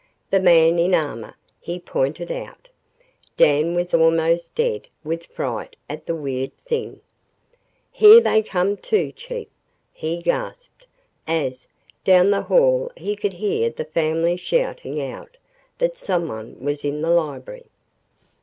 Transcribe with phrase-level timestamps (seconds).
[0.31, 2.67] "The man in armor!" he pointed out.
[3.37, 7.01] Dan was almost dead with fright at the weird thing.
[7.91, 9.47] "Here they come, too, Chief,"
[9.93, 10.87] he gasped,
[11.27, 11.67] as,
[12.03, 15.37] down the hall he could hear the family shouting out
[15.77, 17.65] that someone was in the library.